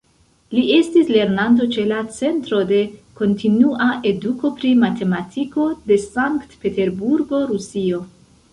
Li 0.57 0.61
estis 0.75 1.09
lernanto 1.15 1.67
ĉe 1.75 1.83
la 1.91 1.99
"Centro 2.15 2.61
de 2.71 2.79
Kontinua 3.21 3.91
Eduko 4.13 4.53
pri 4.61 4.73
Matematiko" 4.87 5.69
de 5.93 6.01
Sankt-Peterburgo, 6.09 7.47
Rusio. 7.55 8.05